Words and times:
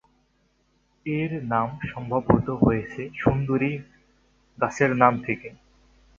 এর 1.05 1.31
নাম 1.45 1.69
সম্ভবত 1.91 2.47
হয়েছে 2.61 3.01
সুন্দরী 3.15 3.71
গাছের 4.57 4.91
নাম 5.01 5.13
থেকে। 5.25 5.49